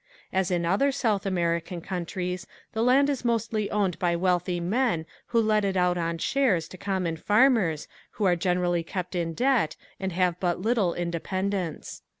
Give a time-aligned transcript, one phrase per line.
[0.33, 5.39] As in other South American countries the land is mostly owned by wealthy men who
[5.39, 10.11] let it out on shares to common farmers who are generally kept in debt and
[10.11, 12.01] have but little independence.